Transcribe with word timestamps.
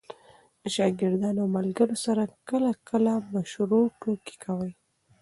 د 0.61 0.63
شاګردانو 0.75 1.39
او 1.43 1.49
ملګرو 1.57 1.95
سره 2.05 2.23
کله– 2.49 2.71
کله 2.89 3.13
مشروع 3.33 3.85
ټوکي 3.99 4.35
کوئ! 4.43 4.71